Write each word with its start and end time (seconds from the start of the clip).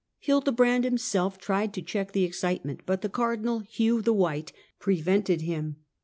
"Hildebrand 0.19 0.83
himself 0.83 1.37
tried 1.37 1.75
to 1.75 1.81
check 1.83 2.11
the 2.11 2.23
excitement, 2.23 2.81
but 2.87 3.03
the 3.03 3.07
cardinal 3.07 3.59
Hugh 3.59 4.01
the 4.01 4.13
White, 4.13 4.51
prevented 4.79 5.41
him. 5.41 5.75